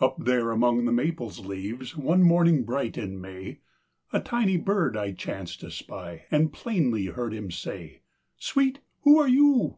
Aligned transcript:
Up 0.00 0.16
there 0.24 0.50
among 0.50 0.86
the 0.86 0.92
maple's 0.92 1.40
leaves, 1.40 1.94
One 1.94 2.22
morning 2.22 2.64
bright 2.64 2.96
in 2.96 3.20
May, 3.20 3.58
A 4.14 4.18
tiny 4.18 4.56
bird 4.56 4.96
I 4.96 5.12
chanced 5.12 5.60
to 5.60 5.70
spy, 5.70 6.24
And 6.30 6.54
plainly 6.54 7.04
heard 7.04 7.34
him 7.34 7.50
say: 7.50 8.00
"Sweet, 8.38 8.78
who 9.02 9.18
are 9.18 9.28
you?" 9.28 9.76